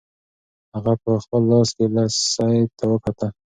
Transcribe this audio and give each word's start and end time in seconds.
هغه 0.73 0.93
په 1.03 1.11
خپل 1.23 1.41
لاس 1.51 1.69
کې 1.77 1.85
لسی 1.95 2.57
ته 2.77 2.83
وکتل. 2.91 3.31